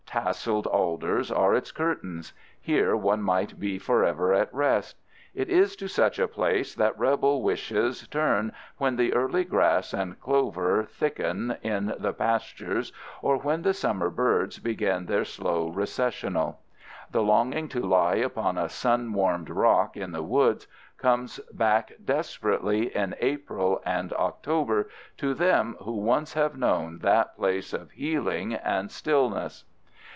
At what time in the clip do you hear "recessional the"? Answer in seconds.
15.69-17.23